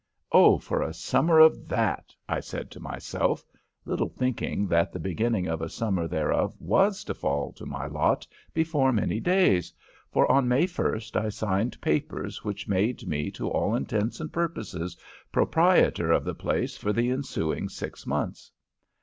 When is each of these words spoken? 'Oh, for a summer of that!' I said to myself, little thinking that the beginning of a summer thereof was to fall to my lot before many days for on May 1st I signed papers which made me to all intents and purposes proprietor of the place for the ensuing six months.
'Oh, 0.31 0.57
for 0.57 0.81
a 0.81 0.95
summer 0.95 1.37
of 1.37 1.67
that!' 1.67 2.11
I 2.27 2.39
said 2.39 2.71
to 2.71 2.79
myself, 2.79 3.45
little 3.85 4.09
thinking 4.09 4.65
that 4.65 4.91
the 4.91 4.99
beginning 4.99 5.45
of 5.45 5.61
a 5.61 5.69
summer 5.69 6.07
thereof 6.07 6.55
was 6.59 7.03
to 7.03 7.13
fall 7.13 7.51
to 7.53 7.67
my 7.67 7.85
lot 7.85 8.25
before 8.51 8.91
many 8.91 9.19
days 9.19 9.71
for 10.11 10.25
on 10.31 10.47
May 10.47 10.63
1st 10.65 11.15
I 11.21 11.29
signed 11.29 11.79
papers 11.81 12.43
which 12.43 12.67
made 12.67 13.07
me 13.07 13.29
to 13.29 13.47
all 13.47 13.75
intents 13.75 14.19
and 14.19 14.33
purposes 14.33 14.97
proprietor 15.31 16.11
of 16.11 16.23
the 16.23 16.33
place 16.33 16.75
for 16.75 16.91
the 16.91 17.11
ensuing 17.11 17.69
six 17.69 18.07
months. 18.07 18.51